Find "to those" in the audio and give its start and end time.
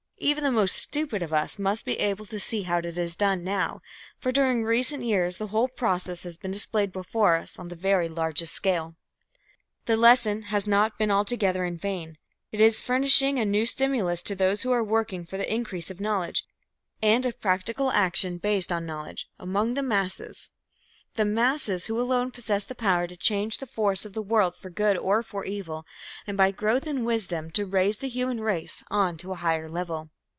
14.23-14.61